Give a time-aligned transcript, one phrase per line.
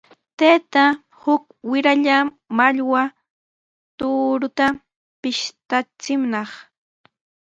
[0.37, 0.91] Taytan
[1.33, 2.17] uk wiralla
[2.57, 3.01] mallwa
[3.97, 4.65] tuuruta
[5.21, 6.51] pishtachinaq.